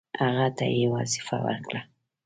[0.21, 1.81] هغه ته یې وظیفه ورکړه.